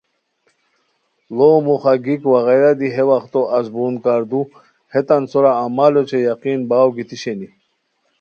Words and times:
ڑو 1.35 1.49
موخہ 1.65 1.93
گیک 2.05 2.21
وغیرہ 2.35 2.71
دی 2.79 2.89
ہے 2.95 3.03
وختو 3.09 3.41
ازبون 3.57 3.93
کاردو 4.03 4.41
ہیتان 4.93 5.23
سورا 5.31 5.51
عمل 5.63 5.93
اوچے 5.97 6.19
یقین 6.29 6.59
باؤ 6.69 6.89
گیتی 6.95 7.17
شینی 7.21 7.47